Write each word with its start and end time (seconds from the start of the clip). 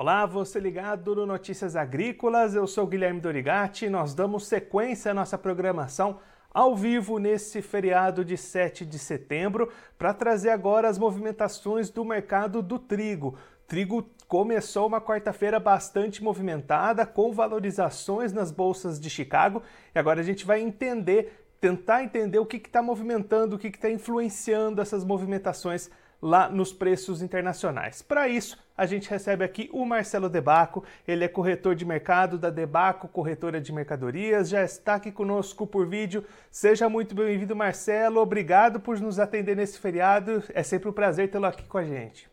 Olá, 0.00 0.24
você 0.24 0.58
ligado 0.58 1.14
no 1.14 1.26
Notícias 1.26 1.76
Agrícolas, 1.76 2.54
eu 2.54 2.66
sou 2.66 2.86
Guilherme 2.86 3.20
Dorigati 3.20 3.84
e 3.84 3.90
nós 3.90 4.14
damos 4.14 4.46
sequência 4.46 5.10
à 5.10 5.14
nossa 5.14 5.36
programação 5.36 6.20
ao 6.54 6.74
vivo 6.74 7.18
nesse 7.18 7.60
feriado 7.60 8.24
de 8.24 8.34
7 8.34 8.86
de 8.86 8.98
setembro 8.98 9.70
para 9.98 10.14
trazer 10.14 10.48
agora 10.48 10.88
as 10.88 10.96
movimentações 10.96 11.90
do 11.90 12.02
mercado 12.02 12.62
do 12.62 12.78
trigo. 12.78 13.36
Trigo 13.66 14.08
começou 14.26 14.86
uma 14.86 15.02
quarta-feira 15.02 15.60
bastante 15.60 16.24
movimentada, 16.24 17.04
com 17.04 17.30
valorizações 17.30 18.32
nas 18.32 18.50
bolsas 18.50 18.98
de 18.98 19.10
Chicago, 19.10 19.62
e 19.94 19.98
agora 19.98 20.20
a 20.20 20.24
gente 20.24 20.46
vai 20.46 20.62
entender, 20.62 21.46
tentar 21.60 22.02
entender 22.02 22.38
o 22.38 22.46
que 22.46 22.56
está 22.56 22.80
movimentando, 22.80 23.56
o 23.56 23.58
que 23.58 23.68
está 23.68 23.90
influenciando 23.90 24.80
essas 24.80 25.04
movimentações 25.04 25.90
lá 26.22 26.48
nos 26.48 26.72
preços 26.72 27.22
internacionais. 27.22 28.02
Para 28.02 28.28
isso, 28.28 28.58
a 28.80 28.86
gente 28.86 29.10
recebe 29.10 29.44
aqui 29.44 29.68
o 29.74 29.84
Marcelo 29.84 30.26
Debaco, 30.26 30.82
ele 31.06 31.22
é 31.22 31.28
corretor 31.28 31.74
de 31.74 31.84
mercado 31.84 32.38
da 32.38 32.48
Debaco 32.48 33.08
Corretora 33.08 33.60
de 33.60 33.74
Mercadorias, 33.74 34.48
já 34.48 34.64
está 34.64 34.94
aqui 34.94 35.12
conosco 35.12 35.66
por 35.66 35.86
vídeo. 35.86 36.24
Seja 36.50 36.88
muito 36.88 37.14
bem-vindo, 37.14 37.54
Marcelo. 37.54 38.22
Obrigado 38.22 38.80
por 38.80 38.98
nos 38.98 39.18
atender 39.18 39.54
nesse 39.54 39.78
feriado. 39.78 40.42
É 40.54 40.62
sempre 40.62 40.88
um 40.88 40.94
prazer 40.94 41.30
tê-lo 41.30 41.44
aqui 41.44 41.62
com 41.64 41.76
a 41.76 41.84
gente. 41.84 42.30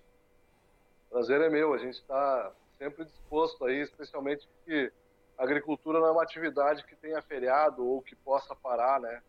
Prazer 1.10 1.42
é 1.42 1.50
meu. 1.50 1.74
A 1.74 1.80
gente 1.80 1.96
está 1.96 2.54
sempre 2.78 3.04
disposto 3.04 3.66
aí, 3.66 3.82
especialmente 3.82 4.48
porque 4.48 4.90
a 5.38 5.44
agricultura 5.44 6.00
não 6.00 6.08
é 6.08 6.12
uma 6.12 6.24
atividade 6.24 6.86
que 6.86 6.96
tenha 6.96 7.22
feriado 7.22 7.86
ou 7.86 8.02
que 8.02 8.16
possa 8.16 8.56
parar, 8.56 9.02
né? 9.02 9.22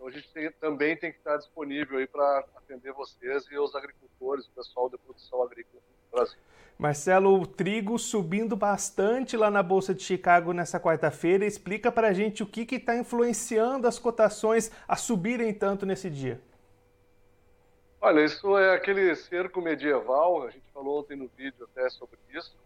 Então 0.00 0.08
a 0.08 0.12
gente 0.12 0.30
tem, 0.32 0.50
também 0.52 0.96
tem 0.96 1.12
que 1.12 1.18
estar 1.18 1.36
disponível 1.36 1.98
aí 1.98 2.06
para 2.06 2.42
atender 2.56 2.90
vocês 2.94 3.44
e 3.50 3.58
os 3.58 3.74
agricultores, 3.74 4.46
o 4.46 4.50
pessoal 4.52 4.88
da 4.88 4.96
produção 4.96 5.42
agrícola 5.42 5.78
do 5.78 6.16
Brasil. 6.16 6.38
Marcelo, 6.78 7.38
o 7.38 7.46
trigo 7.46 7.98
subindo 7.98 8.56
bastante 8.56 9.36
lá 9.36 9.50
na 9.50 9.62
Bolsa 9.62 9.92
de 9.92 10.02
Chicago 10.02 10.54
nessa 10.54 10.80
quarta-feira. 10.80 11.44
Explica 11.44 11.92
para 11.92 12.08
a 12.08 12.12
gente 12.14 12.42
o 12.42 12.46
que 12.46 12.66
está 12.74 12.96
influenciando 12.96 13.86
as 13.86 13.98
cotações 13.98 14.72
a 14.88 14.96
subirem 14.96 15.52
tanto 15.52 15.84
nesse 15.84 16.08
dia. 16.08 16.40
Olha, 18.00 18.24
isso 18.24 18.56
é 18.56 18.74
aquele 18.74 19.14
cerco 19.14 19.60
medieval, 19.60 20.44
a 20.46 20.50
gente 20.50 20.64
falou 20.72 21.00
ontem 21.00 21.14
no 21.14 21.28
vídeo 21.36 21.68
até 21.70 21.90
sobre 21.90 22.18
isso. 22.30 22.56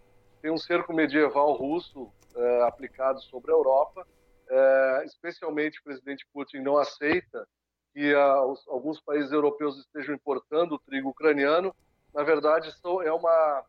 Tem 0.40 0.52
um 0.52 0.56
cerco 0.56 0.94
medieval 0.94 1.52
russo 1.54 2.08
é, 2.36 2.62
aplicado 2.62 3.20
sobre 3.22 3.50
a 3.50 3.54
Europa, 3.54 4.06
é, 4.48 5.02
especialmente 5.06 5.80
o 5.80 5.84
presidente 5.84 6.26
Putin 6.32 6.58
não 6.58 6.76
aceita 6.76 7.46
que 7.92 8.14
a, 8.14 8.44
os, 8.44 8.66
alguns 8.68 9.00
países 9.00 9.32
europeus 9.32 9.78
estejam 9.78 10.14
importando 10.14 10.74
o 10.74 10.78
trigo 10.78 11.10
ucraniano. 11.10 11.74
Na 12.12 12.22
verdade, 12.22 12.72
são, 12.80 13.02
é, 13.02 13.12
uma, 13.12 13.64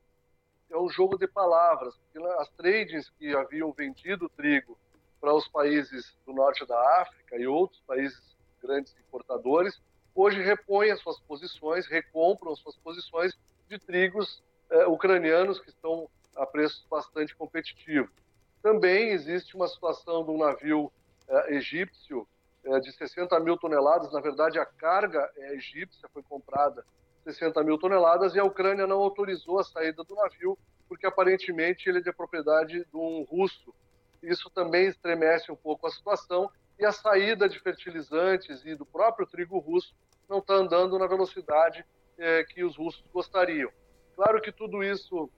é 0.70 0.78
um 0.78 0.90
jogo 0.90 1.18
de 1.18 1.28
palavras, 1.28 1.94
as 2.40 2.50
tradings 2.50 3.09
que 3.18 3.36
haviam 3.36 3.72
vendido 3.72 4.30
trigo 4.30 4.78
para 5.20 5.34
os 5.34 5.48
países 5.48 6.16
do 6.26 6.34
norte 6.34 6.66
da 6.66 7.02
África 7.02 7.38
e 7.38 7.48
outros 7.48 7.81
países 7.88 8.36
grandes 8.62 8.96
importadores, 9.00 9.80
hoje 10.14 10.42
repõem 10.42 10.92
as 10.92 11.00
suas 11.02 11.20
posições, 11.20 11.88
recompram 11.88 12.53
as 12.53 12.59
suas 12.59 12.76
posições 12.78 13.34
de 13.68 13.78
trigos 13.80 14.44
eh, 14.70 14.86
ucranianos 14.88 15.59
que 15.59 15.70
estão 15.70 16.09
a 16.36 16.46
preços 16.46 16.86
bastante 16.90 17.36
competitivos. 17.36 18.12
Também 18.66 19.11
existe 19.11 19.55
uma 19.55 19.67
situação 19.67 20.25
de 20.25 20.31
um 20.31 20.39
navio 20.39 20.91
eh, 21.30 21.53
egípcio 21.53 22.27
eh, 22.63 22.80
de 22.80 22.91
60 22.94 23.39
mil 23.39 23.57
toneladas, 23.57 24.11
na 24.11 24.19
verdade 24.19 24.57
a 24.57 24.66
carga 24.66 25.30
é 25.38 25.53
egípcia, 25.53 26.09
foi 26.11 26.23
comprada 26.23 26.83
60 27.25 27.63
mil 27.63 27.77
toneladas 27.77 28.33
e 28.33 28.39
a 28.39 28.44
Ucrânia 28.44 28.88
não 28.88 28.97
autorizou 29.02 29.59
a 29.59 29.63
saída 29.63 30.03
do 30.03 30.16
navio 30.16 30.57
porque 30.89 31.05
aparentemente 31.05 31.88
ele 31.88 31.99
é 31.99 32.02
de 32.02 32.11
propriedade 32.11 32.84
de 32.84 32.97
um 32.97 33.22
russo. 33.29 33.72
Isso 34.23 34.50
também 34.50 34.88
estremece 34.88 35.51
um 35.51 35.56
pouco 35.56 35.85
a 35.85 35.91
situação 35.91 36.50
e 36.79 36.85
a 36.85 36.91
saída 36.91 37.47
de 37.47 37.59
fertilizantes 37.59 38.66
e 38.66 38.73
do 38.73 38.84
próprio 38.84 39.28
trigo 39.28 39.59
russo 39.59 39.94
não 40.28 40.40
está 40.40 40.56
andando 40.56 40.97
na 40.97 41.06
velocidade 41.06 41.85
eh, 42.17 42.44
que 42.45 42.63
os 42.63 42.75
russos 42.75 43.06
gostariam. 43.13 43.69
Claro 44.16 44.41
que 44.41 44.51
tudo 44.51 44.84
isso 44.84 45.29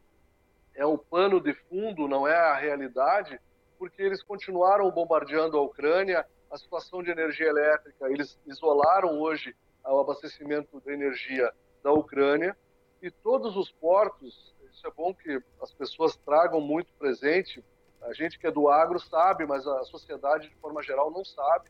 é 0.78 0.86
o 0.86 0.98
pano 0.98 1.42
de 1.42 1.54
fundo, 1.54 2.08
não 2.08 2.28
é 2.28 2.36
a 2.36 2.56
realidade, 2.56 3.42
porque 3.80 4.02
eles 4.02 4.22
continuaram 4.22 4.90
bombardeando 4.92 5.58
a 5.58 5.62
Ucrânia, 5.62 6.26
a 6.52 6.58
situação 6.58 7.04
de 7.04 7.10
energia 7.10 7.48
elétrica, 7.48 8.10
eles 8.10 8.40
isolaram 8.46 9.20
hoje 9.20 9.56
o 9.84 10.00
abastecimento 10.00 10.80
de 10.80 10.94
energia 10.94 11.52
da 11.84 11.92
Ucrânia 11.92 12.56
e 13.02 13.10
todos 13.10 13.58
os 13.58 13.72
portos, 13.72 14.56
isso 14.72 14.86
é 14.86 14.92
bom 14.92 15.14
que 15.14 15.42
as 15.62 15.74
pessoas 15.74 16.16
tragam 16.18 16.62
muito 16.62 16.94
presente, 16.94 17.64
a 18.02 18.14
gente 18.14 18.38
que 18.38 18.46
é 18.46 18.52
do 18.52 18.70
agro 18.70 19.00
sabe, 19.00 19.46
mas 19.46 19.66
a 19.66 19.84
sociedade 19.86 20.48
de 20.48 20.56
forma 20.58 20.84
geral 20.84 21.10
não 21.10 21.26
sabe, 21.26 21.70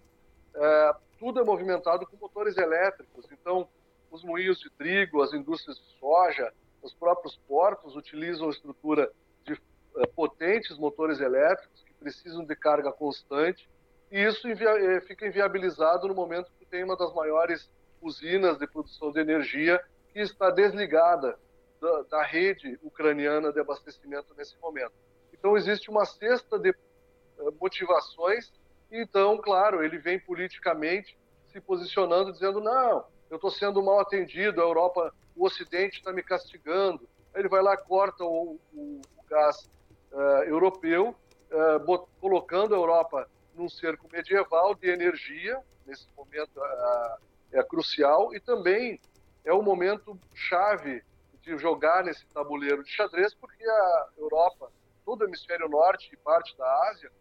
é, 0.54 0.96
tudo 1.18 1.40
é 1.40 1.44
movimentado 1.44 2.06
com 2.06 2.18
motores 2.18 2.58
elétricos, 2.58 3.26
então 3.32 3.70
os 4.12 4.24
moinhos 4.24 4.60
de 4.60 4.70
trigo, 4.72 5.22
as 5.22 5.34
indústrias 5.34 5.78
de 5.78 6.00
soja, 6.00 6.54
os 6.82 6.94
próprios 6.94 7.36
portos 7.48 7.96
utilizam 7.96 8.50
estrutura 8.50 9.12
de 9.46 9.54
uh, 9.54 10.08
potentes 10.16 10.78
motores 10.78 11.20
elétricos 11.20 11.84
que 11.84 11.94
precisam 11.94 12.46
de 12.46 12.56
carga 12.56 12.92
constante 12.92 13.70
e 14.12 14.24
isso 14.24 14.48
invia 14.48 14.70
eh, 14.70 15.02
fica 15.02 15.28
inviabilizado 15.28 16.08
no 16.08 16.16
momento 16.16 16.52
que 16.58 16.66
tem 16.66 16.84
uma 16.84 16.96
das 16.96 17.14
maiores 17.14 17.70
usinas 18.02 18.58
de 18.58 18.66
produção 18.66 19.12
de 19.12 19.20
energia 19.20 19.82
que 20.14 20.20
está 20.20 20.50
desligada 20.50 21.38
da, 21.82 22.02
da 22.04 22.24
rede 22.24 22.80
ucraniana 22.82 23.52
de 23.52 23.60
abastecimento 23.60 24.34
nesse 24.38 24.58
momento. 24.60 24.94
Então 25.34 25.58
existe 25.58 25.90
uma 25.90 26.06
cesta 26.06 26.58
de 26.58 26.70
uh, 26.70 27.54
motivações 27.60 28.52
então, 28.92 29.38
claro, 29.38 29.84
ele 29.84 29.98
vem 29.98 30.20
politicamente 30.20 31.18
se 31.48 31.60
posicionando 31.60 32.32
dizendo 32.32 32.62
não, 32.62 33.06
eu 33.30 33.36
estou 33.36 33.52
sendo 33.52 33.84
mal 33.84 34.00
atendido, 34.00 34.62
a 34.62 34.64
Europa 34.64 35.14
o 35.38 35.46
Ocidente 35.46 35.98
está 35.98 36.12
me 36.12 36.24
castigando. 36.24 37.08
Ele 37.36 37.48
vai 37.48 37.62
lá, 37.62 37.78
corta 37.78 38.24
o, 38.24 38.60
o, 38.74 39.02
o 39.18 39.24
gás 39.30 39.70
uh, 40.12 40.44
europeu, 40.46 41.16
uh, 41.52 41.80
bot, 41.86 42.10
colocando 42.20 42.74
a 42.74 42.78
Europa 42.78 43.30
num 43.54 43.70
cerco 43.70 44.10
medieval 44.12 44.74
de 44.76 44.90
energia, 44.90 45.62
nesse 45.86 46.08
momento 46.18 46.58
uh, 46.58 47.18
é 47.52 47.64
crucial, 47.64 48.34
e 48.34 48.40
também 48.40 49.00
é 49.46 49.54
o 49.54 49.62
momento 49.62 50.20
chave 50.34 51.04
de 51.42 51.58
jogar 51.58 52.04
nesse 52.04 52.26
tabuleiro 52.28 52.84
de 52.84 52.90
xadrez, 52.90 53.34
porque 53.36 53.64
a 53.64 54.08
Europa, 54.18 54.70
todo 55.06 55.22
o 55.22 55.26
hemisfério 55.26 55.70
norte 55.70 56.10
e 56.12 56.18
parte 56.18 56.58
da 56.58 56.90
Ásia, 56.90 57.12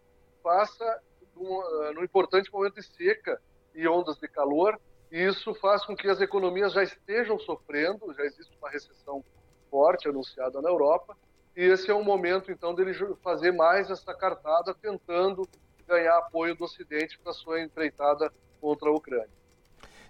passa 0.43 1.01
num, 1.35 1.93
num 1.93 2.03
importante 2.03 2.51
momento 2.51 2.75
de 2.75 2.83
seca 2.83 3.39
e 3.73 3.87
ondas 3.87 4.17
de 4.17 4.27
calor, 4.27 4.79
isso 5.11 5.53
faz 5.55 5.85
com 5.85 5.95
que 5.95 6.07
as 6.09 6.19
economias 6.19 6.73
já 6.73 6.83
estejam 6.83 7.39
sofrendo, 7.39 8.13
já 8.13 8.23
existe 8.23 8.55
uma 8.57 8.69
recessão 8.69 9.23
forte 9.69 10.07
anunciada 10.07 10.61
na 10.61 10.69
Europa, 10.69 11.15
e 11.55 11.63
esse 11.63 11.89
é 11.89 11.93
o 11.93 12.03
momento, 12.03 12.51
então, 12.51 12.75
dele 12.75 12.93
fazer 13.23 13.51
mais 13.51 13.89
essa 13.89 14.13
cartada, 14.13 14.75
tentando 14.75 15.47
ganhar 15.87 16.17
apoio 16.17 16.55
do 16.55 16.65
Ocidente 16.65 17.17
para 17.17 17.33
sua 17.33 17.61
empreitada 17.61 18.31
contra 18.61 18.89
a 18.89 18.93
Ucrânia. 18.93 19.29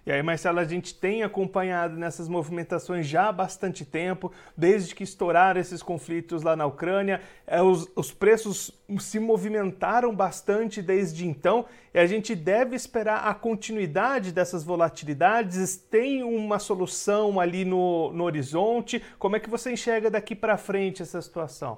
E 0.08 0.10
aí, 0.10 0.22
Marcelo, 0.22 0.58
a 0.58 0.64
gente 0.64 0.94
tem 0.94 1.22
acompanhado 1.22 1.94
nessas 1.94 2.30
movimentações 2.30 3.06
já 3.06 3.28
há 3.28 3.32
bastante 3.32 3.84
tempo, 3.84 4.32
desde 4.56 4.94
que 4.94 5.04
estouraram 5.04 5.60
esses 5.60 5.82
conflitos 5.82 6.42
lá 6.42 6.56
na 6.56 6.64
Ucrânia. 6.64 7.20
É, 7.46 7.60
os, 7.60 7.86
os 7.94 8.10
preços 8.10 8.72
se 9.00 9.20
movimentaram 9.20 10.16
bastante 10.16 10.80
desde 10.80 11.26
então 11.26 11.66
e 11.92 11.98
a 11.98 12.06
gente 12.06 12.34
deve 12.34 12.74
esperar 12.74 13.28
a 13.28 13.34
continuidade 13.34 14.32
dessas 14.32 14.64
volatilidades. 14.64 15.76
Tem 15.76 16.22
uma 16.22 16.58
solução 16.58 17.38
ali 17.38 17.66
no, 17.66 18.10
no 18.10 18.24
horizonte? 18.24 19.04
Como 19.18 19.36
é 19.36 19.40
que 19.40 19.50
você 19.50 19.72
enxerga 19.72 20.10
daqui 20.10 20.34
para 20.34 20.56
frente 20.56 21.02
essa 21.02 21.20
situação? 21.20 21.76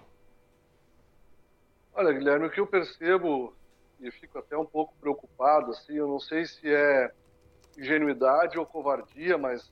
Olha, 1.93 2.13
Guilherme, 2.13 2.47
o 2.47 2.51
que 2.51 2.61
eu 2.61 2.67
percebo 2.69 3.53
e 4.01 4.09
fico 4.13 4.39
até 4.39 4.57
um 4.57 4.65
pouco 4.65 4.95
preocupado, 5.01 5.73
assim, 5.73 5.95
eu 5.95 6.07
não 6.07 6.21
sei 6.21 6.45
se 6.45 6.73
é 6.73 7.11
ingenuidade 7.77 8.59
ou 8.59 8.67
covardia, 8.67 9.39
mas 9.39 9.71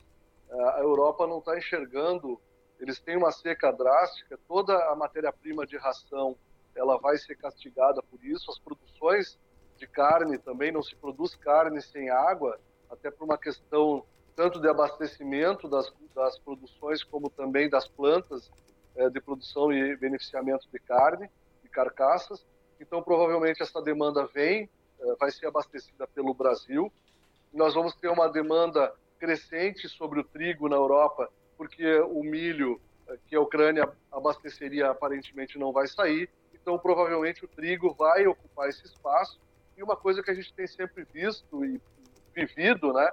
eh, 0.51 0.71
a 0.77 0.81
Europa 0.81 1.27
não 1.27 1.39
está 1.39 1.57
enxergando. 1.57 2.41
Eles 2.79 3.01
têm 3.01 3.17
uma 3.17 3.33
seca 3.33 3.73
drástica, 3.73 4.39
toda 4.47 4.75
a 4.91 4.95
matéria-prima 4.95 5.67
de 5.67 5.77
ração 5.77 6.37
ela 6.77 6.97
vai 6.99 7.17
ser 7.19 7.37
castigada 7.37 8.03
por 8.03 8.25
isso. 8.25 8.51
As 8.51 8.59
produções 8.59 9.39
de 9.77 9.87
carne 9.87 10.39
também 10.39 10.71
não 10.71 10.83
se 10.83 10.95
produz 10.97 11.35
carne 11.35 11.83
sem 11.83 12.09
água, 12.09 12.59
até 12.89 13.11
por 13.11 13.25
uma 13.25 13.37
questão 13.39 14.05
tanto 14.35 14.61
de 14.61 14.69
abastecimento 14.69 15.69
das, 15.69 15.93
das 16.15 16.39
produções 16.39 17.03
como 17.03 17.29
também 17.29 17.69
das 17.69 17.89
plantas 17.89 18.51
é, 18.95 19.11
de 19.11 19.21
produção 19.21 19.73
e 19.73 19.97
beneficiamento 19.97 20.69
de 20.73 20.79
carne, 20.79 21.29
de 21.63 21.69
carcaças. 21.69 22.47
Então, 22.81 23.03
provavelmente 23.03 23.63
essa 23.63 23.83
demanda 23.83 24.27
vem, 24.27 24.71
é, 25.01 25.15
vai 25.17 25.31
ser 25.33 25.47
abastecida 25.47 26.07
pelo 26.07 26.33
Brasil 26.33 26.93
nós 27.53 27.75
vamos 27.75 27.95
ter 27.95 28.09
uma 28.09 28.29
demanda 28.29 28.93
crescente 29.19 29.89
sobre 29.89 30.21
o 30.21 30.25
trigo 30.25 30.69
na 30.69 30.77
Europa, 30.77 31.31
porque 31.57 31.99
o 32.01 32.23
milho 32.23 32.81
que 33.27 33.35
a 33.35 33.41
Ucrânia 33.41 33.89
abasteceria 34.13 34.91
aparentemente 34.91 35.59
não 35.59 35.73
vai 35.73 35.87
sair, 35.89 36.29
então 36.53 36.79
provavelmente 36.79 37.45
o 37.45 37.49
trigo 37.49 37.95
vai 37.95 38.27
ocupar 38.27 38.69
esse 38.69 38.85
espaço. 38.85 39.41
E 39.77 39.83
uma 39.83 39.97
coisa 39.97 40.23
que 40.23 40.31
a 40.31 40.35
gente 40.35 40.53
tem 40.53 40.67
sempre 40.67 41.05
visto 41.05 41.65
e 41.65 41.81
vivido, 42.35 42.93
né? 42.93 43.11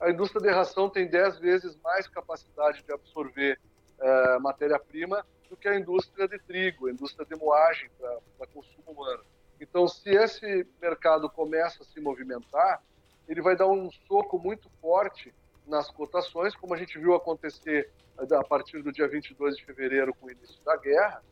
A 0.00 0.10
indústria 0.10 0.42
de 0.42 0.50
ração 0.50 0.90
tem 0.90 1.06
10 1.06 1.38
vezes 1.38 1.76
mais 1.82 2.06
capacidade 2.08 2.82
de 2.82 2.92
absorver 2.92 3.58
é, 3.98 4.38
matéria-prima 4.38 5.24
do 5.48 5.56
que 5.56 5.68
a 5.68 5.78
indústria 5.78 6.28
de 6.28 6.38
trigo, 6.40 6.86
a 6.86 6.90
indústria 6.90 7.24
de 7.24 7.36
moagem 7.36 7.88
para 7.98 8.46
consumo 8.48 8.90
humano. 8.90 9.24
Então, 9.60 9.88
se 9.88 10.10
esse 10.10 10.66
mercado 10.82 11.30
começa 11.30 11.82
a 11.82 11.86
se 11.86 12.00
movimentar, 12.00 12.82
ele 13.28 13.42
vai 13.42 13.56
dar 13.56 13.66
um 13.66 13.90
soco 14.06 14.38
muito 14.38 14.68
forte 14.80 15.34
nas 15.66 15.90
cotações, 15.90 16.54
como 16.54 16.74
a 16.74 16.76
gente 16.76 16.98
viu 16.98 17.14
acontecer 17.14 17.90
a 18.18 18.44
partir 18.44 18.82
do 18.82 18.92
dia 18.92 19.08
22 19.08 19.56
de 19.56 19.64
fevereiro 19.64 20.14
com 20.14 20.26
o 20.26 20.30
início 20.30 20.62
da 20.64 20.76
guerra. 20.76 21.22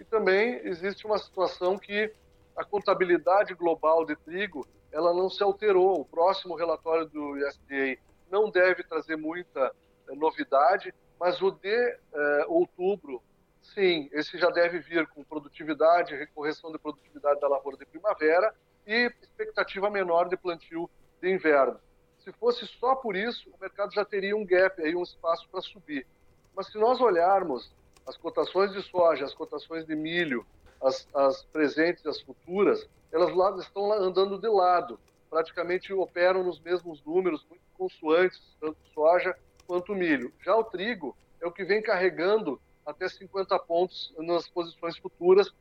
E 0.00 0.04
também 0.04 0.60
existe 0.64 1.06
uma 1.06 1.18
situação 1.18 1.78
que 1.78 2.12
a 2.56 2.64
contabilidade 2.64 3.54
global 3.54 4.04
de 4.04 4.16
trigo 4.16 4.66
ela 4.90 5.12
não 5.14 5.30
se 5.30 5.42
alterou. 5.42 6.00
O 6.00 6.04
próximo 6.04 6.54
relatório 6.54 7.06
do 7.06 7.32
USDA 7.32 7.98
não 8.30 8.50
deve 8.50 8.82
trazer 8.82 9.16
muita 9.16 9.74
eh, 10.08 10.14
novidade, 10.14 10.92
mas 11.20 11.40
o 11.40 11.50
de 11.50 11.68
eh, 11.68 12.44
outubro, 12.48 13.22
sim, 13.62 14.08
esse 14.12 14.38
já 14.38 14.50
deve 14.50 14.80
vir 14.80 15.06
com 15.08 15.22
produtividade, 15.22 16.26
correção 16.34 16.72
de 16.72 16.78
produtividade 16.78 17.40
da 17.40 17.48
lavoura 17.48 17.76
de 17.76 17.86
primavera 17.86 18.54
e 18.86 19.10
expectativa 19.22 19.88
menor 19.88 20.28
de 20.28 20.36
plantio 20.36 20.90
de 21.22 21.32
inverno. 21.32 21.78
Se 22.18 22.32
fosse 22.32 22.66
só 22.66 22.96
por 22.96 23.16
isso, 23.16 23.48
o 23.50 23.60
mercado 23.60 23.94
já 23.94 24.04
teria 24.04 24.36
um 24.36 24.44
gap, 24.44 24.82
aí 24.82 24.94
um 24.94 25.02
espaço 25.02 25.48
para 25.48 25.60
subir. 25.60 26.06
Mas 26.54 26.66
se 26.66 26.76
nós 26.76 27.00
olharmos 27.00 27.72
as 28.06 28.16
cotações 28.16 28.72
de 28.72 28.82
soja, 28.82 29.24
as 29.24 29.32
cotações 29.32 29.86
de 29.86 29.94
milho, 29.94 30.44
as, 30.82 31.08
as 31.14 31.44
presentes 31.44 32.04
e 32.04 32.08
as 32.08 32.20
futuras, 32.20 32.86
elas 33.12 33.34
lá 33.34 33.56
estão 33.58 33.92
andando 33.92 34.38
de 34.38 34.48
lado, 34.48 34.98
praticamente 35.30 35.92
operam 35.92 36.42
nos 36.42 36.60
mesmos 36.60 37.02
números, 37.04 37.44
muito 37.48 37.62
consoantes, 37.76 38.40
tanto 38.60 38.76
soja 38.92 39.36
quanto 39.66 39.94
milho. 39.94 40.32
Já 40.44 40.56
o 40.56 40.64
trigo 40.64 41.16
é 41.40 41.46
o 41.46 41.52
que 41.52 41.64
vem 41.64 41.80
carregando 41.80 42.60
até 42.84 43.08
50 43.08 43.58
pontos 43.60 44.12
nas 44.18 44.48
posições 44.48 44.96
futuras, 44.98 45.52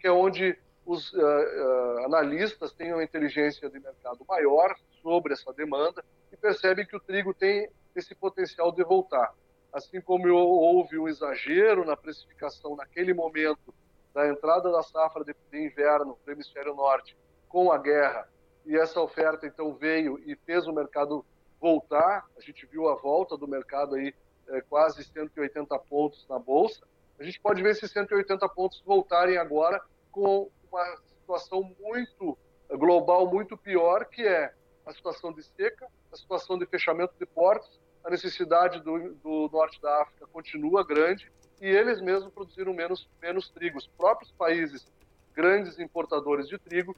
que 0.00 0.06
é 0.06 0.12
onde 0.12 0.56
os 0.84 1.12
uh, 1.12 1.18
uh, 1.18 2.04
analistas 2.06 2.72
têm 2.72 2.92
uma 2.92 3.04
inteligência 3.04 3.68
de 3.68 3.78
mercado 3.78 4.24
maior 4.26 4.74
sobre 5.02 5.32
essa 5.32 5.52
demanda 5.52 6.04
e 6.32 6.36
percebem 6.36 6.86
que 6.86 6.96
o 6.96 7.00
trigo 7.00 7.34
tem 7.34 7.68
esse 7.94 8.14
potencial 8.14 8.72
de 8.72 8.84
voltar. 8.84 9.34
Assim 9.72 10.00
como 10.00 10.28
houve 10.32 10.98
um 10.98 11.08
exagero 11.08 11.84
na 11.84 11.96
precificação 11.96 12.76
naquele 12.76 13.12
momento 13.12 13.74
da 14.14 14.26
entrada 14.28 14.70
da 14.70 14.82
safra 14.82 15.24
de, 15.24 15.34
inverno 15.52 16.16
para 16.16 16.30
o 16.30 16.34
hemisfério 16.34 16.74
norte 16.74 17.16
com 17.48 17.70
a 17.70 17.78
guerra, 17.78 18.28
e 18.66 18.76
essa 18.76 19.00
oferta 19.00 19.46
então 19.46 19.74
veio 19.74 20.18
e 20.26 20.36
fez 20.44 20.66
o 20.66 20.72
mercado 20.72 21.24
voltar. 21.60 22.26
A 22.36 22.40
gente 22.40 22.66
viu 22.66 22.88
a 22.88 22.94
volta 22.94 23.36
do 23.36 23.48
mercado 23.48 23.94
aí 23.94 24.14
é, 24.48 24.60
quase 24.60 25.04
180 25.04 25.78
pontos 25.80 26.26
na 26.28 26.38
bolsa. 26.38 26.82
A 27.18 27.24
gente 27.24 27.40
pode 27.40 27.62
ver 27.62 27.70
esses 27.70 27.90
180 27.90 28.48
pontos 28.50 28.82
voltarem 28.84 29.38
agora 29.38 29.80
com 30.10 30.50
uma 30.70 30.96
situação 31.06 31.74
muito 31.80 32.36
global, 32.70 33.26
muito 33.26 33.56
pior, 33.56 34.04
que 34.06 34.26
é 34.26 34.52
a 34.88 34.92
situação 34.94 35.32
de 35.32 35.42
seca, 35.42 35.86
a 36.10 36.16
situação 36.16 36.58
de 36.58 36.64
fechamento 36.64 37.12
de 37.18 37.26
portos, 37.26 37.78
a 38.02 38.08
necessidade 38.08 38.80
do, 38.80 39.14
do 39.16 39.50
norte 39.52 39.80
da 39.82 40.02
África 40.02 40.26
continua 40.28 40.82
grande 40.82 41.30
e 41.60 41.66
eles 41.66 42.00
mesmos 42.00 42.32
produziram 42.32 42.72
menos, 42.72 43.06
menos 43.20 43.50
trigo. 43.50 43.76
Os 43.76 43.86
próprios 43.86 44.32
países 44.32 44.90
grandes 45.34 45.78
importadores 45.78 46.48
de 46.48 46.56
trigo, 46.58 46.96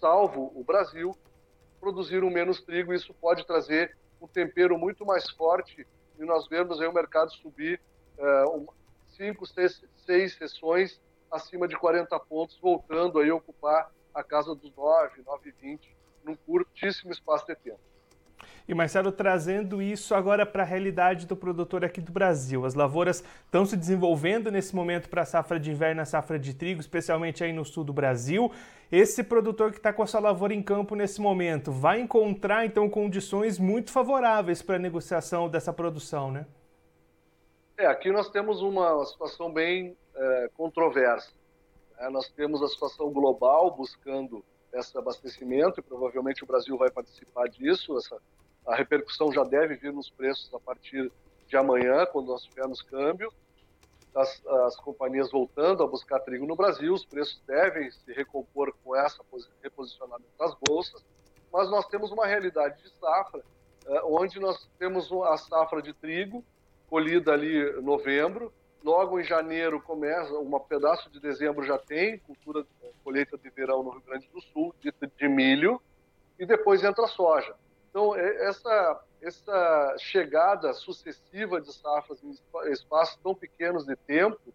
salvo 0.00 0.52
o 0.54 0.64
Brasil, 0.64 1.16
produziram 1.78 2.28
menos 2.28 2.60
trigo 2.60 2.92
e 2.92 2.96
isso 2.96 3.14
pode 3.14 3.46
trazer 3.46 3.96
um 4.20 4.26
tempero 4.26 4.76
muito 4.76 5.06
mais 5.06 5.30
forte 5.30 5.86
e 6.18 6.24
nós 6.24 6.48
vemos 6.48 6.80
aí 6.80 6.88
o 6.88 6.92
mercado 6.92 7.30
subir 7.34 7.80
é, 8.18 8.44
cinco, 9.16 9.46
seis, 9.46 9.80
seis 10.04 10.34
sessões 10.34 11.00
acima 11.30 11.68
de 11.68 11.76
40 11.76 12.18
pontos, 12.18 12.58
voltando 12.60 13.20
aí 13.20 13.30
a 13.30 13.34
ocupar 13.36 13.92
a 14.12 14.24
casa 14.24 14.56
dos 14.56 14.74
9, 14.74 15.22
9,20 15.22 15.97
num 16.28 16.36
curtíssimo 16.36 17.10
espaço 17.10 17.46
de 17.46 17.56
tempo. 17.56 17.80
E 18.68 18.74
Marcelo, 18.74 19.10
trazendo 19.10 19.80
isso 19.80 20.14
agora 20.14 20.44
para 20.44 20.62
a 20.62 20.66
realidade 20.66 21.26
do 21.26 21.34
produtor 21.34 21.86
aqui 21.86 22.02
do 22.02 22.12
Brasil. 22.12 22.66
As 22.66 22.74
lavouras 22.74 23.24
estão 23.46 23.64
se 23.64 23.74
desenvolvendo 23.74 24.50
nesse 24.50 24.76
momento 24.76 25.08
para 25.08 25.22
a 25.22 25.24
safra 25.24 25.58
de 25.58 25.70
inverno, 25.70 26.02
a 26.02 26.04
safra 26.04 26.38
de 26.38 26.52
trigo, 26.52 26.78
especialmente 26.78 27.42
aí 27.42 27.50
no 27.50 27.64
sul 27.64 27.82
do 27.82 27.94
Brasil. 27.94 28.52
Esse 28.92 29.24
produtor 29.24 29.70
que 29.70 29.78
está 29.78 29.90
com 29.90 30.02
a 30.02 30.06
sua 30.06 30.20
lavoura 30.20 30.52
em 30.52 30.62
campo 30.62 30.94
nesse 30.94 31.18
momento 31.18 31.72
vai 31.72 32.00
encontrar 32.00 32.66
então 32.66 32.90
condições 32.90 33.58
muito 33.58 33.90
favoráveis 33.90 34.60
para 34.60 34.76
a 34.76 34.78
negociação 34.78 35.48
dessa 35.48 35.72
produção, 35.72 36.30
né? 36.30 36.46
É, 37.78 37.86
aqui 37.86 38.10
nós 38.10 38.28
temos 38.28 38.60
uma 38.60 39.02
situação 39.06 39.50
bem 39.50 39.96
é, 40.14 40.50
controversa. 40.54 41.30
Né? 41.98 42.10
Nós 42.10 42.28
temos 42.28 42.62
a 42.62 42.68
situação 42.68 43.10
global 43.10 43.70
buscando 43.74 44.44
esse 44.72 44.96
abastecimento 44.96 45.80
e 45.80 45.82
provavelmente 45.82 46.44
o 46.44 46.46
Brasil 46.46 46.76
vai 46.76 46.90
participar 46.90 47.48
disso. 47.48 47.96
Essa, 47.96 48.18
a 48.66 48.74
repercussão 48.74 49.32
já 49.32 49.44
deve 49.44 49.76
vir 49.76 49.92
nos 49.92 50.10
preços 50.10 50.52
a 50.52 50.60
partir 50.60 51.10
de 51.46 51.56
amanhã, 51.56 52.06
quando 52.06 52.28
nós 52.28 52.44
tivermos 52.44 52.82
câmbio. 52.82 53.32
As, 54.14 54.44
as 54.46 54.76
companhias 54.76 55.30
voltando 55.30 55.82
a 55.82 55.86
buscar 55.86 56.18
trigo 56.20 56.46
no 56.46 56.56
Brasil, 56.56 56.92
os 56.92 57.04
preços 57.04 57.40
devem 57.46 57.90
se 57.90 58.12
recompor 58.12 58.74
com 58.82 58.96
essa 58.96 59.22
reposicionamento 59.62 60.30
das 60.38 60.54
bolsas, 60.66 61.04
mas 61.52 61.70
nós 61.70 61.86
temos 61.86 62.10
uma 62.10 62.26
realidade 62.26 62.82
de 62.82 62.90
safra, 62.98 63.42
eh, 63.86 64.00
onde 64.04 64.40
nós 64.40 64.68
temos 64.78 65.12
a 65.12 65.36
safra 65.36 65.80
de 65.80 65.92
trigo 65.92 66.44
colhida 66.88 67.32
ali 67.32 67.78
em 67.78 67.82
novembro, 67.82 68.52
logo 68.82 69.18
em 69.20 69.24
janeiro 69.24 69.80
começa, 69.80 70.32
um 70.38 70.58
pedaço 70.60 71.10
de 71.10 71.20
dezembro 71.20 71.64
já 71.64 71.78
tem 71.78 72.18
cultura 72.20 72.66
colheita 73.02 73.38
de 73.38 73.48
verão 73.50 73.82
no 73.82 73.90
Rio 73.90 74.02
Grande 74.02 74.28
do 74.32 74.40
Sul, 74.40 74.74
de, 74.80 74.92
de 75.16 75.28
milho, 75.28 75.80
e 76.38 76.46
depois 76.46 76.84
entra 76.84 77.04
a 77.04 77.08
soja. 77.08 77.54
Então, 77.90 78.14
essa, 78.14 79.00
essa 79.20 79.96
chegada 79.98 80.72
sucessiva 80.72 81.60
de 81.60 81.72
safras 81.72 82.22
em 82.22 82.34
espaços 82.70 83.18
tão 83.22 83.34
pequenos 83.34 83.84
de 83.84 83.96
tempo 83.96 84.52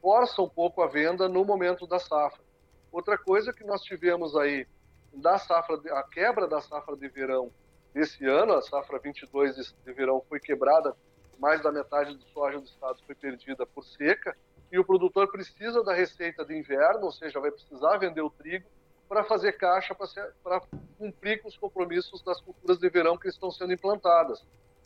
força 0.00 0.42
um 0.42 0.48
pouco 0.48 0.82
a 0.82 0.88
venda 0.88 1.28
no 1.28 1.44
momento 1.44 1.86
da 1.86 1.98
safra. 1.98 2.42
Outra 2.90 3.16
coisa 3.16 3.52
que 3.52 3.62
nós 3.62 3.82
tivemos 3.82 4.36
aí 4.36 4.66
da 5.12 5.38
safra, 5.38 5.76
a 5.92 6.02
quebra 6.02 6.48
da 6.48 6.60
safra 6.60 6.96
de 6.96 7.08
verão 7.08 7.52
desse 7.94 8.26
ano, 8.26 8.54
a 8.54 8.62
safra 8.62 8.98
22 8.98 9.74
de 9.84 9.92
verão 9.92 10.22
foi 10.28 10.40
quebrada, 10.40 10.96
mais 11.42 11.60
da 11.60 11.72
metade 11.72 12.14
do 12.16 12.22
soja 12.26 12.60
do 12.60 12.64
estado 12.64 13.02
foi 13.04 13.16
perdida 13.16 13.66
por 13.66 13.84
seca, 13.84 14.36
e 14.70 14.78
o 14.78 14.84
produtor 14.84 15.26
precisa 15.28 15.82
da 15.82 15.92
receita 15.92 16.44
de 16.44 16.56
inverno, 16.56 17.06
ou 17.06 17.10
seja, 17.10 17.40
vai 17.40 17.50
precisar 17.50 17.96
vender 17.96 18.20
o 18.20 18.30
trigo 18.30 18.70
para 19.08 19.24
fazer 19.24 19.54
caixa, 19.54 19.92
para 19.92 20.62
cumprir 20.96 21.42
com 21.42 21.48
os 21.48 21.58
compromissos 21.58 22.22
das 22.22 22.40
culturas 22.40 22.78
de 22.78 22.88
verão 22.88 23.18
que 23.18 23.28
estão 23.28 23.50
sendo 23.50 23.72
implantadas. 23.72 24.40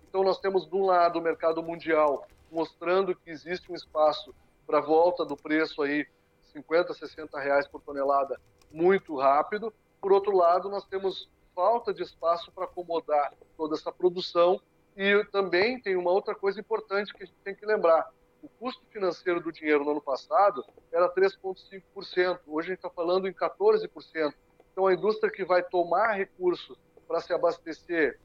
Então, 0.09 0.25
nós 0.25 0.41
temos, 0.41 0.67
de 0.67 0.75
um 0.75 0.87
lado, 0.87 1.19
o 1.19 1.23
mercado 1.23 1.63
mundial 1.63 2.27
mostrando 2.51 3.15
que 3.15 3.29
existe 3.29 3.71
um 3.71 3.75
espaço 3.75 4.35
para 4.67 4.81
volta 4.81 5.27
do 5.27 5.37
preço 5.37 5.83
aí 5.83 6.07
50, 6.55 6.95
60 6.95 7.39
reais 7.39 7.69
por 7.69 7.83
tonelada 7.83 8.41
muito 8.73 9.15
rápido. 9.15 9.71
Por 10.01 10.11
outro 10.11 10.35
lado, 10.35 10.71
nós 10.71 10.87
temos 10.87 11.29
falta 11.55 11.93
de 11.93 12.03
espaço 12.03 12.51
para 12.51 12.65
acomodar 12.65 13.35
toda 13.59 13.75
essa 13.75 13.93
produção 13.93 14.59
e 14.97 15.25
também 15.26 15.81
tem 15.81 15.97
uma 15.97 16.11
outra 16.11 16.35
coisa 16.35 16.59
importante 16.59 17.12
que 17.12 17.23
a 17.23 17.26
gente 17.26 17.38
tem 17.45 17.55
que 17.55 17.67
lembrar 17.67 18.11
o 18.47 18.49
custo 18.49 18.85
financeiro 18.93 19.41
do 19.41 19.50
dinheiro 19.50 19.85
no 19.85 19.91
ano 19.91 20.00
passado 20.00 20.65
era 20.93 21.12
3,5%. 21.12 22.41
Hoje 22.47 22.69
a 22.69 22.71
gente 22.71 22.79
está 22.79 22.91
falando 22.91 23.29
em 23.29 23.33
14%. 23.33 24.33
Então, 24.73 24.87
a 24.87 24.95
indústria 24.95 25.33
que 25.33 25.45
vai 25.45 25.62
tomar 25.62 26.12
recursos 26.12 26.79
para 27.09 27.21
se 27.21 27.33
abastecer, 27.33 28.21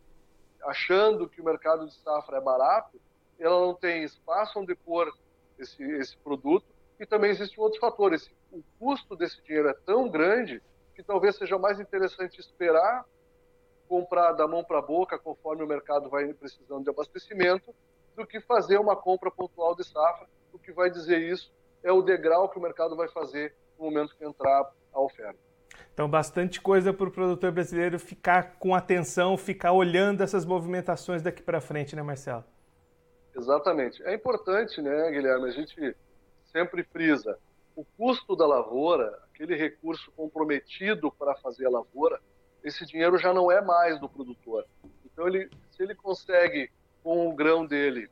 achando 0.63 1.27
que 1.27 1.41
o 1.41 1.45
mercado 1.45 1.87
de 1.87 1.95
safra 1.95 2.37
é 2.37 2.41
barato, 2.41 3.01
ela 3.39 3.59
não 3.59 3.73
tem 3.73 4.03
espaço 4.03 4.59
onde 4.59 4.75
pôr 4.75 5.11
esse, 5.57 5.81
esse 5.83 6.17
produto. 6.17 6.67
E 6.99 7.05
também 7.05 7.31
existe 7.31 7.59
um 7.59 7.63
outro 7.63 7.79
fator: 7.79 8.13
esse, 8.13 8.29
o 8.51 8.61
custo 8.77 9.15
desse 9.15 9.41
dinheiro 9.41 9.69
é 9.69 9.73
tão 9.73 10.07
grande 10.07 10.61
que 10.95 11.01
talvez 11.01 11.35
seja 11.35 11.57
mais 11.57 11.79
interessante 11.79 12.39
esperar 12.39 13.05
comprar 13.91 14.31
da 14.31 14.47
mão 14.47 14.63
para 14.63 14.79
a 14.79 14.81
boca 14.81 15.19
conforme 15.19 15.65
o 15.65 15.67
mercado 15.67 16.09
vai 16.09 16.33
precisando 16.33 16.81
de 16.81 16.89
abastecimento 16.89 17.75
do 18.15 18.25
que 18.25 18.39
fazer 18.39 18.77
uma 18.77 18.95
compra 18.95 19.29
pontual 19.29 19.75
de 19.75 19.83
safra. 19.83 20.29
O 20.53 20.57
que 20.57 20.71
vai 20.71 20.89
dizer 20.89 21.19
isso 21.19 21.51
é 21.83 21.91
o 21.91 22.01
degrau 22.01 22.47
que 22.47 22.57
o 22.57 22.61
mercado 22.61 22.95
vai 22.95 23.09
fazer 23.09 23.53
no 23.77 23.83
momento 23.83 24.15
que 24.15 24.23
entrar 24.23 24.71
a 24.93 25.01
oferta. 25.01 25.37
Então, 25.93 26.09
bastante 26.09 26.61
coisa 26.61 26.93
para 26.93 27.09
o 27.09 27.11
produtor 27.11 27.51
brasileiro 27.51 27.99
ficar 27.99 28.55
com 28.57 28.73
atenção, 28.73 29.37
ficar 29.37 29.73
olhando 29.73 30.23
essas 30.23 30.45
movimentações 30.45 31.21
daqui 31.21 31.43
para 31.43 31.59
frente, 31.59 31.93
né, 31.93 32.01
Marcelo? 32.01 32.45
Exatamente. 33.35 34.01
É 34.03 34.15
importante, 34.15 34.81
né, 34.81 35.11
Guilherme, 35.11 35.49
a 35.49 35.51
gente 35.51 35.97
sempre 36.49 36.85
frisa 36.85 37.37
o 37.75 37.83
custo 37.97 38.37
da 38.37 38.47
lavoura, 38.47 39.19
aquele 39.33 39.55
recurso 39.57 40.09
comprometido 40.13 41.11
para 41.11 41.35
fazer 41.35 41.65
a 41.65 41.69
lavoura, 41.69 42.21
esse 42.63 42.85
dinheiro 42.85 43.17
já 43.17 43.33
não 43.33 43.51
é 43.51 43.61
mais 43.61 43.99
do 43.99 44.09
produtor. 44.09 44.65
Então, 45.05 45.27
ele, 45.27 45.49
se 45.71 45.83
ele 45.83 45.95
consegue, 45.95 46.71
com 47.03 47.29
o 47.29 47.35
grão 47.35 47.65
dele, 47.65 48.09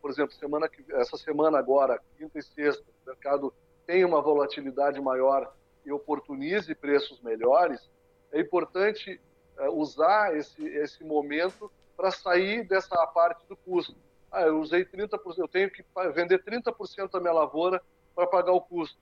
por 0.00 0.10
exemplo, 0.10 0.32
semana 0.34 0.68
que, 0.68 0.84
essa 0.94 1.16
semana 1.16 1.58
agora, 1.58 2.00
quinta 2.16 2.38
e 2.38 2.42
sexta, 2.42 2.82
o 2.82 3.06
mercado 3.06 3.52
tem 3.86 4.04
uma 4.04 4.20
volatilidade 4.20 5.00
maior 5.00 5.52
e 5.84 5.92
oportunize 5.92 6.74
preços 6.74 7.20
melhores, 7.20 7.90
é 8.32 8.40
importante 8.40 9.20
é, 9.58 9.68
usar 9.68 10.36
esse, 10.36 10.64
esse 10.64 11.04
momento 11.04 11.70
para 11.96 12.10
sair 12.10 12.66
dessa 12.66 13.06
parte 13.08 13.46
do 13.46 13.56
custo. 13.56 13.94
Ah, 14.30 14.42
eu 14.42 14.60
usei 14.60 14.84
30%, 14.84 15.18
eu 15.36 15.48
tenho 15.48 15.70
que 15.70 15.84
vender 16.14 16.42
30% 16.42 17.10
da 17.10 17.20
minha 17.20 17.32
lavoura 17.32 17.82
para 18.14 18.26
pagar 18.26 18.52
o 18.52 18.60
custo. 18.60 18.98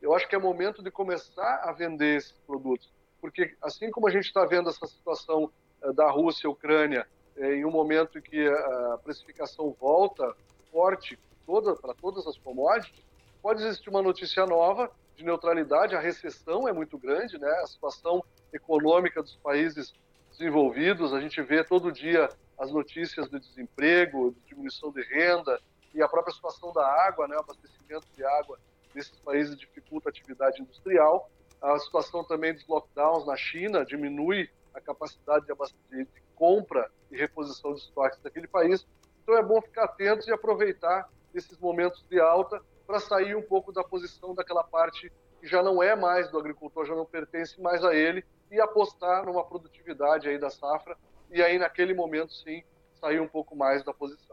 Eu 0.00 0.14
acho 0.14 0.28
que 0.28 0.36
é 0.36 0.38
momento 0.38 0.82
de 0.82 0.90
começar 0.90 1.62
a 1.64 1.72
vender 1.72 2.16
esses 2.16 2.38
produtos, 2.46 2.92
porque 3.20 3.54
assim 3.62 3.90
como 3.90 4.08
a 4.08 4.10
gente 4.10 4.26
está 4.26 4.44
vendo 4.44 4.68
essa 4.68 4.86
situação 4.86 5.50
é, 5.82 5.92
da 5.92 6.10
Rússia 6.10 6.46
e 6.46 6.50
Ucrânia, 6.50 7.06
é, 7.36 7.54
em 7.54 7.64
um 7.64 7.70
momento 7.70 8.20
que 8.20 8.48
a 8.48 8.98
precificação 9.02 9.74
volta 9.80 10.34
forte 10.72 11.18
toda, 11.46 11.74
para 11.76 11.94
todas 11.94 12.26
as 12.26 12.36
commodities, 12.36 13.02
pode 13.40 13.62
existir 13.62 13.88
uma 13.88 14.02
notícia 14.02 14.44
nova 14.44 14.90
de 15.16 15.24
neutralidade, 15.24 15.96
a 15.96 16.00
recessão 16.00 16.68
é 16.68 16.72
muito 16.72 16.98
grande, 16.98 17.38
né? 17.38 17.50
a 17.62 17.66
situação 17.66 18.22
econômica 18.52 19.22
dos 19.22 19.36
países 19.36 19.92
desenvolvidos, 20.30 21.12
a 21.12 21.20
gente 21.20 21.40
vê 21.42 21.64
todo 21.64 21.90
dia 21.90 22.28
as 22.58 22.70
notícias 22.70 23.28
de 23.28 23.40
desemprego, 23.40 24.32
de 24.32 24.40
diminuição 24.48 24.92
de 24.92 25.02
renda 25.02 25.60
e 25.94 26.02
a 26.02 26.08
própria 26.08 26.34
situação 26.34 26.72
da 26.72 26.86
água, 27.06 27.26
né? 27.26 27.36
o 27.36 27.40
abastecimento 27.40 28.06
de 28.14 28.24
água 28.24 28.58
nesses 28.94 29.18
países 29.20 29.56
dificulta 29.56 30.08
a 30.08 30.10
atividade 30.10 30.60
industrial, 30.62 31.30
a 31.60 31.78
situação 31.78 32.24
também 32.24 32.54
dos 32.54 32.66
lockdowns 32.66 33.26
na 33.26 33.36
China 33.36 33.84
diminui 33.84 34.48
a 34.74 34.80
capacidade 34.80 35.46
de, 35.46 36.04
de 36.04 36.22
compra 36.34 36.90
e 37.10 37.16
reposição 37.16 37.74
de 37.74 37.80
estoques 37.80 38.20
daquele 38.20 38.46
país. 38.46 38.86
Então 39.22 39.36
é 39.36 39.42
bom 39.42 39.60
ficar 39.60 39.84
atentos 39.84 40.26
e 40.28 40.32
aproveitar 40.32 41.08
esses 41.34 41.58
momentos 41.58 42.04
de 42.08 42.20
alta 42.20 42.62
para 42.86 43.00
sair 43.00 43.34
um 43.34 43.42
pouco 43.42 43.72
da 43.72 43.84
posição 43.84 44.34
daquela 44.34 44.64
parte 44.64 45.12
que 45.40 45.46
já 45.46 45.62
não 45.62 45.82
é 45.82 45.94
mais 45.94 46.30
do 46.30 46.38
agricultor, 46.38 46.86
já 46.86 46.94
não 46.94 47.04
pertence 47.04 47.60
mais 47.60 47.84
a 47.84 47.94
ele, 47.94 48.24
e 48.50 48.60
apostar 48.60 49.24
numa 49.24 49.44
produtividade 49.44 50.28
aí 50.28 50.38
da 50.38 50.50
safra, 50.50 50.96
e 51.30 51.42
aí 51.42 51.58
naquele 51.58 51.94
momento 51.94 52.32
sim 52.32 52.64
sair 52.94 53.20
um 53.20 53.28
pouco 53.28 53.54
mais 53.54 53.84
da 53.84 53.92
posição. 53.92 54.27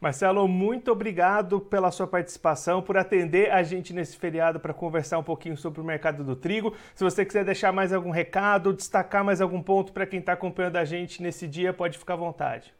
Marcelo, 0.00 0.46
muito 0.46 0.92
obrigado 0.92 1.60
pela 1.60 1.90
sua 1.90 2.06
participação, 2.06 2.82
por 2.82 2.98
atender 2.98 3.50
a 3.50 3.62
gente 3.62 3.92
nesse 3.94 4.16
feriado 4.16 4.60
para 4.60 4.74
conversar 4.74 5.18
um 5.18 5.22
pouquinho 5.22 5.56
sobre 5.56 5.80
o 5.80 5.84
mercado 5.84 6.22
do 6.22 6.36
trigo. 6.36 6.74
Se 6.94 7.02
você 7.02 7.24
quiser 7.24 7.44
deixar 7.44 7.72
mais 7.72 7.92
algum 7.92 8.10
recado, 8.10 8.72
destacar 8.72 9.24
mais 9.24 9.40
algum 9.40 9.62
ponto 9.62 9.92
para 9.92 10.06
quem 10.06 10.20
está 10.20 10.32
acompanhando 10.32 10.76
a 10.76 10.84
gente 10.84 11.22
nesse 11.22 11.48
dia, 11.48 11.72
pode 11.72 11.98
ficar 11.98 12.14
à 12.14 12.18
vontade. 12.18 12.74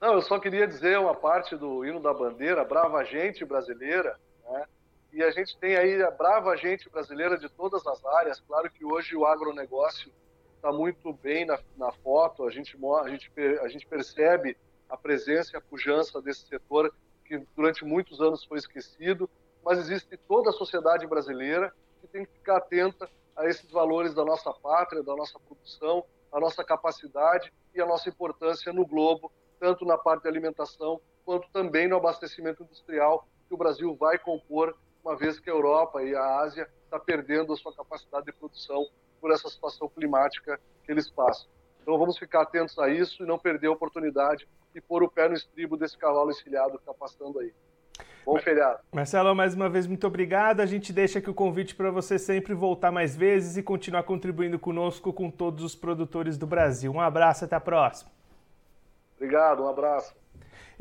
Não, 0.00 0.14
eu 0.14 0.22
só 0.22 0.40
queria 0.40 0.66
dizer 0.66 0.98
uma 0.98 1.14
parte 1.14 1.56
do 1.56 1.84
hino 1.84 2.00
da 2.00 2.12
bandeira, 2.12 2.64
brava 2.64 3.04
gente 3.04 3.44
brasileira, 3.44 4.18
né? 4.50 4.64
E 5.12 5.22
a 5.22 5.30
gente 5.30 5.56
tem 5.58 5.76
aí 5.76 6.02
a 6.02 6.10
brava 6.10 6.56
gente 6.56 6.88
brasileira 6.90 7.38
de 7.38 7.48
todas 7.48 7.86
as 7.86 8.04
áreas. 8.04 8.40
Claro 8.40 8.68
que 8.70 8.84
hoje 8.84 9.14
o 9.14 9.26
agronegócio 9.26 10.10
está 10.56 10.72
muito 10.72 11.12
bem 11.12 11.44
na, 11.44 11.58
na 11.76 11.92
foto, 11.92 12.44
a 12.44 12.50
gente, 12.50 12.76
a, 13.04 13.08
gente, 13.08 13.30
a 13.60 13.68
gente 13.68 13.86
percebe 13.86 14.56
a 14.92 14.96
presença 14.98 15.52
e 15.54 15.56
a 15.56 15.60
pujança 15.60 16.20
desse 16.20 16.46
setor 16.46 16.94
que 17.24 17.38
durante 17.56 17.82
muitos 17.82 18.20
anos 18.20 18.44
foi 18.44 18.58
esquecido, 18.58 19.28
mas 19.64 19.78
existe 19.78 20.18
toda 20.28 20.50
a 20.50 20.52
sociedade 20.52 21.06
brasileira 21.06 21.72
que 22.02 22.06
tem 22.06 22.26
que 22.26 22.32
ficar 22.32 22.58
atenta 22.58 23.08
a 23.34 23.46
esses 23.46 23.70
valores 23.70 24.12
da 24.12 24.22
nossa 24.22 24.52
pátria, 24.52 25.02
da 25.02 25.16
nossa 25.16 25.38
produção, 25.40 26.04
a 26.30 26.38
nossa 26.38 26.62
capacidade 26.62 27.50
e 27.74 27.80
a 27.80 27.86
nossa 27.86 28.10
importância 28.10 28.70
no 28.70 28.86
globo 28.86 29.32
tanto 29.58 29.86
na 29.86 29.96
parte 29.96 30.24
de 30.24 30.28
alimentação 30.28 31.00
quanto 31.24 31.48
também 31.52 31.88
no 31.88 31.96
abastecimento 31.96 32.64
industrial 32.64 33.26
que 33.48 33.54
o 33.54 33.56
Brasil 33.56 33.94
vai 33.94 34.18
compor, 34.18 34.76
uma 35.02 35.16
vez 35.16 35.38
que 35.38 35.48
a 35.48 35.52
Europa 35.52 36.02
e 36.02 36.14
a 36.14 36.40
Ásia 36.40 36.68
está 36.84 36.98
perdendo 36.98 37.52
a 37.52 37.56
sua 37.56 37.72
capacidade 37.72 38.26
de 38.26 38.32
produção 38.32 38.84
por 39.20 39.30
essa 39.30 39.48
situação 39.48 39.88
climática 39.88 40.60
que 40.84 40.90
eles 40.92 41.08
passam. 41.08 41.48
Então 41.80 41.96
vamos 41.96 42.18
ficar 42.18 42.42
atentos 42.42 42.76
a 42.78 42.88
isso 42.88 43.22
e 43.22 43.26
não 43.26 43.38
perder 43.38 43.68
a 43.68 43.72
oportunidade 43.72 44.48
e 44.74 44.80
pôr 44.80 45.02
o 45.02 45.10
pé 45.10 45.28
no 45.28 45.34
estribo 45.34 45.76
desse 45.76 45.96
cavalo 45.96 46.30
encilhado 46.30 46.72
que 46.72 46.82
está 46.82 46.94
passando 46.94 47.38
aí. 47.38 47.52
Bom 48.24 48.38
feriado. 48.38 48.78
Marcelo, 48.92 49.34
mais 49.34 49.54
uma 49.54 49.68
vez, 49.68 49.86
muito 49.86 50.06
obrigado. 50.06 50.60
A 50.60 50.66
gente 50.66 50.92
deixa 50.92 51.18
aqui 51.18 51.28
o 51.28 51.34
convite 51.34 51.74
para 51.74 51.90
você 51.90 52.18
sempre 52.18 52.54
voltar 52.54 52.92
mais 52.92 53.16
vezes 53.16 53.56
e 53.56 53.62
continuar 53.62 54.04
contribuindo 54.04 54.58
conosco 54.58 55.12
com 55.12 55.30
todos 55.30 55.64
os 55.64 55.74
produtores 55.74 56.38
do 56.38 56.46
Brasil. 56.46 56.92
Um 56.92 57.00
abraço, 57.00 57.44
até 57.44 57.56
a 57.56 57.60
próxima. 57.60 58.10
Obrigado, 59.16 59.64
um 59.64 59.68
abraço. 59.68 60.21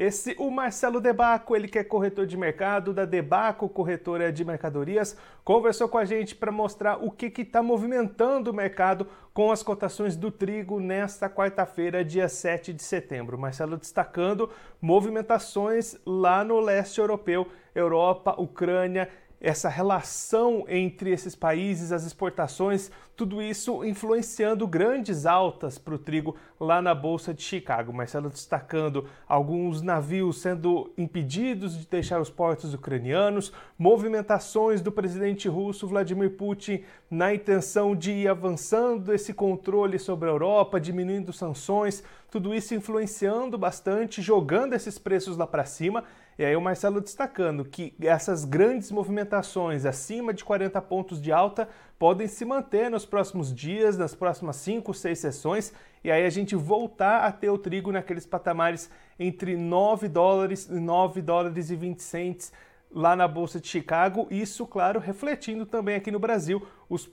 Esse, 0.02 0.36
o 0.40 0.50
Marcelo 0.50 1.00
Debaco, 1.00 1.56
ele 1.56 1.68
que 1.68 1.78
é 1.78 1.84
corretor 1.84 2.26
de 2.26 2.36
mercado 2.36 2.92
da 2.92 3.06
Debaco 3.06 3.70
Corretora 3.70 4.34
de 4.34 4.44
Mercadorias, 4.44 5.16
conversou 5.44 5.88
com 5.88 6.00
a 6.00 6.06
gente 6.06 6.34
para 6.34 6.52
mostrar 6.52 6.98
o 7.06 7.12
que 7.12 7.32
está 7.40 7.62
movimentando 7.62 8.50
o 8.50 8.54
mercado 8.54 9.06
com 9.32 9.52
as 9.52 9.62
cotações 9.62 10.16
do 10.16 10.32
trigo 10.32 10.80
nesta 10.80 11.30
quarta-feira, 11.30 12.04
dia 12.04 12.28
7 12.28 12.74
de 12.74 12.82
setembro. 12.82 13.38
Marcelo 13.38 13.78
destacando 13.78 14.50
movimentações 14.82 15.96
lá 16.04 16.44
no 16.44 16.60
leste 16.60 17.00
europeu, 17.00 17.48
Europa, 17.76 18.34
Ucrânia 18.40 19.08
essa 19.42 19.68
relação 19.68 20.66
entre 20.68 21.10
esses 21.10 21.36
países, 21.36 21.92
as 21.92 22.06
exportações, 22.06 22.92
tudo 23.16 23.42
isso 23.42 23.84
influenciando 23.86 24.68
grandes 24.68 25.26
altas 25.26 25.78
para 25.78 25.94
o 25.94 26.00
trigo 26.00 26.36
lá 26.60 26.82
na 26.82 26.96
Bolsa 26.96 27.34
de 27.34 27.42
Chicago. 27.42 27.94
Marcelo 27.94 28.30
destacando 28.30 29.08
alguns 29.28 29.82
navios 29.82 30.42
sendo 30.42 30.92
impedidos 30.98 31.78
de 31.78 31.86
deixar 31.88 32.20
os 32.20 32.30
portos 32.30 32.74
ucranianos, 32.74 33.52
movimentações 33.78 34.82
do 34.82 34.92
presidente 34.92 35.48
russo 35.48 35.88
Vladimir 35.88 36.32
Putin 36.32 36.84
na 37.10 37.34
intenção 37.34 37.96
de 37.96 38.12
ir 38.12 38.28
avançando 38.28 39.14
esse 39.14 39.34
controle 39.34 40.00
sobre 40.00 40.30
a 40.30 40.32
Europa, 40.32 40.80
diminuindo 40.80 41.34
sanções, 41.34 42.04
tudo 42.30 42.56
isso 42.56 42.74
influenciando 42.74 43.58
bastante, 43.58 44.22
jogando 44.22 44.74
esses 44.74 44.98
preços 44.98 45.36
lá 45.36 45.46
para 45.46 45.66
cima 45.66 46.04
e 46.42 46.46
aí 46.46 46.56
o 46.56 46.62
Marcelo 46.62 47.02
destacando 47.02 47.64
que 47.64 47.94
essas 48.02 48.46
grandes 48.46 48.90
movimentações 48.90 49.86
acima 49.86 50.34
de 50.34 50.44
40 50.44 50.82
pontos 50.82 51.22
de 51.22 51.32
alta 51.32 51.70
podem 52.02 52.26
se 52.26 52.44
manter 52.44 52.90
nos 52.90 53.06
próximos 53.06 53.54
dias, 53.54 53.96
nas 53.96 54.16
próximas 54.16 54.56
5, 54.56 54.92
6 54.92 55.20
sessões, 55.20 55.72
e 56.04 56.10
aí 56.10 56.26
a 56.26 56.32
gente 56.32 56.56
voltar 56.56 57.26
a 57.26 57.32
ter 57.32 57.52
o 57.52 57.60
trigo 57.60 57.92
naqueles 57.92 58.26
patamares 58.26 58.90
entre 59.20 59.56
9 59.56 60.08
dólares 60.08 60.68
e 60.68 60.80
9 60.80 61.22
dólares 61.22 61.70
e 61.70 61.76
20 61.76 62.02
centes 62.02 62.52
lá 62.92 63.16
na 63.16 63.28
Bolsa 63.28 63.60
de 63.60 63.68
Chicago, 63.68 64.28
isso, 64.32 64.66
claro, 64.66 65.00
refletindo 65.00 65.64
também 65.64 65.96
aqui 65.96 66.10
no 66.10 66.18
Brasil, 66.18 66.66
os 66.90 67.08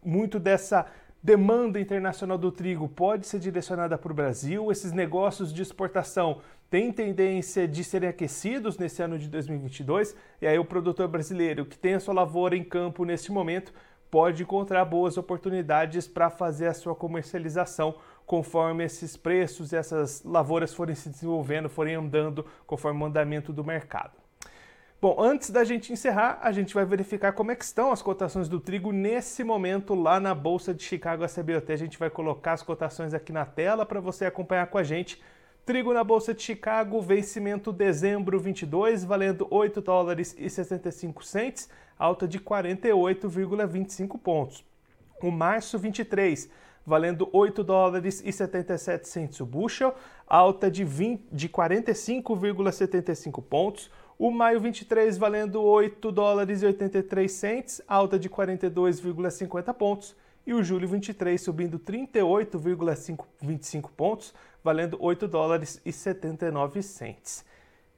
muito 0.00 0.38
dessa 0.38 0.86
demanda 1.20 1.80
internacional 1.80 2.38
do 2.38 2.52
trigo 2.52 2.88
pode 2.88 3.26
ser 3.26 3.40
direcionada 3.40 3.98
para 3.98 4.12
o 4.12 4.14
Brasil, 4.14 4.70
esses 4.70 4.92
negócios 4.92 5.52
de 5.52 5.60
exportação 5.60 6.40
têm 6.70 6.92
tendência 6.92 7.66
de 7.66 7.82
serem 7.82 8.10
aquecidos 8.10 8.78
nesse 8.78 9.02
ano 9.02 9.18
de 9.18 9.28
2022, 9.28 10.14
e 10.40 10.46
aí 10.46 10.56
o 10.56 10.64
produtor 10.64 11.08
brasileiro 11.08 11.66
que 11.66 11.76
tem 11.76 11.94
a 11.94 12.00
sua 12.00 12.14
lavoura 12.14 12.56
em 12.56 12.62
campo 12.62 13.04
neste 13.04 13.32
momento 13.32 13.72
pode 14.10 14.42
encontrar 14.42 14.84
boas 14.84 15.16
oportunidades 15.16 16.06
para 16.06 16.30
fazer 16.30 16.66
a 16.66 16.74
sua 16.74 16.94
comercialização 16.94 17.96
conforme 18.26 18.84
esses 18.84 19.16
preços 19.16 19.72
e 19.72 19.76
essas 19.76 20.22
lavouras 20.22 20.74
forem 20.74 20.94
se 20.94 21.08
desenvolvendo, 21.08 21.68
forem 21.68 21.94
andando 21.94 22.44
conforme 22.66 23.02
o 23.02 23.06
andamento 23.06 23.52
do 23.52 23.64
mercado. 23.64 24.12
Bom, 25.00 25.16
antes 25.16 25.50
da 25.50 25.62
gente 25.62 25.92
encerrar, 25.92 26.40
a 26.42 26.50
gente 26.50 26.74
vai 26.74 26.84
verificar 26.84 27.32
como 27.32 27.52
é 27.52 27.54
que 27.54 27.64
estão 27.64 27.92
as 27.92 28.02
cotações 28.02 28.48
do 28.48 28.58
trigo 28.58 28.90
nesse 28.90 29.44
momento 29.44 29.94
lá 29.94 30.18
na 30.18 30.34
Bolsa 30.34 30.74
de 30.74 30.82
Chicago 30.82 31.24
SBOT. 31.24 31.72
A 31.72 31.76
gente 31.76 31.96
vai 31.96 32.10
colocar 32.10 32.54
as 32.54 32.64
cotações 32.64 33.14
aqui 33.14 33.32
na 33.32 33.46
tela 33.46 33.86
para 33.86 34.00
você 34.00 34.24
acompanhar 34.24 34.66
com 34.66 34.76
a 34.76 34.82
gente. 34.82 35.22
Trigo 35.64 35.94
na 35.94 36.02
Bolsa 36.02 36.34
de 36.34 36.42
Chicago, 36.42 37.00
vencimento 37.00 37.72
dezembro 37.72 38.40
22, 38.40 39.04
valendo 39.04 39.46
8 39.50 39.80
dólares 39.80 40.34
e 40.36 40.50
65 40.50 41.24
cents, 41.24 41.70
alta 41.98 42.28
de 42.28 42.38
48,25 42.38 44.18
pontos. 44.18 44.62
O 45.22 45.30
março 45.30 45.78
23, 45.78 46.50
valendo 46.86 47.28
8 47.32 47.64
dólares 47.64 48.22
e 48.24 48.32
77 48.32 49.08
cents 49.08 49.40
o 49.40 49.46
bushel, 49.46 49.94
alta 50.26 50.70
de, 50.70 50.84
de 51.32 51.48
45,75 51.48 53.42
pontos. 53.42 53.90
O 54.18 54.30
maio 54.30 54.60
23 54.60 55.18
valendo 55.18 55.62
8 55.62 56.10
dólares 56.10 56.62
e 56.62 56.66
83 56.66 57.30
cents, 57.30 57.82
alta 57.86 58.18
de 58.18 58.30
42,50 58.30 59.74
pontos. 59.74 60.16
E 60.46 60.54
o 60.54 60.62
julho 60.62 60.88
23 60.88 61.38
subindo 61.40 61.78
38,25 61.78 63.90
pontos, 63.94 64.34
valendo 64.64 64.96
8 64.98 65.28
dólares 65.28 65.78
e 65.84 65.92
79 65.92 66.82
centes. 66.82 67.44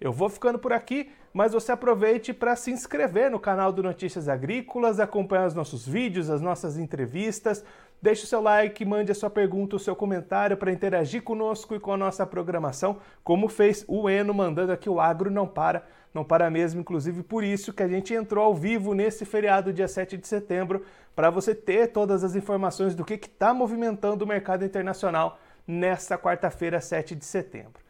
Eu 0.00 0.12
vou 0.12 0.30
ficando 0.30 0.58
por 0.58 0.72
aqui, 0.72 1.10
mas 1.30 1.52
você 1.52 1.72
aproveite 1.72 2.32
para 2.32 2.56
se 2.56 2.70
inscrever 2.70 3.30
no 3.30 3.38
canal 3.38 3.70
do 3.70 3.82
Notícias 3.82 4.30
Agrícolas, 4.30 4.98
acompanhar 4.98 5.46
os 5.46 5.54
nossos 5.54 5.86
vídeos, 5.86 6.30
as 6.30 6.40
nossas 6.40 6.78
entrevistas. 6.78 7.62
Deixe 8.00 8.24
o 8.24 8.26
seu 8.26 8.40
like, 8.40 8.82
mande 8.82 9.12
a 9.12 9.14
sua 9.14 9.28
pergunta, 9.28 9.76
o 9.76 9.78
seu 9.78 9.94
comentário 9.94 10.56
para 10.56 10.72
interagir 10.72 11.22
conosco 11.22 11.74
e 11.74 11.80
com 11.80 11.92
a 11.92 11.98
nossa 11.98 12.26
programação, 12.26 12.96
como 13.22 13.46
fez 13.46 13.84
o 13.86 14.08
Eno 14.08 14.32
mandando 14.32 14.72
aqui 14.72 14.88
o 14.88 14.98
Agro 14.98 15.30
Não 15.30 15.46
Para, 15.46 15.84
não 16.14 16.24
para 16.24 16.48
mesmo, 16.48 16.80
inclusive 16.80 17.22
por 17.22 17.44
isso 17.44 17.70
que 17.70 17.82
a 17.82 17.88
gente 17.88 18.14
entrou 18.14 18.42
ao 18.42 18.54
vivo 18.54 18.94
nesse 18.94 19.26
feriado 19.26 19.70
dia 19.70 19.86
7 19.86 20.16
de 20.16 20.26
setembro, 20.26 20.82
para 21.14 21.28
você 21.28 21.54
ter 21.54 21.88
todas 21.88 22.24
as 22.24 22.34
informações 22.34 22.94
do 22.94 23.04
que 23.04 23.14
está 23.14 23.52
movimentando 23.52 24.24
o 24.24 24.28
mercado 24.28 24.64
internacional 24.64 25.38
nesta 25.66 26.16
quarta-feira, 26.16 26.80
7 26.80 27.14
de 27.14 27.26
setembro. 27.26 27.89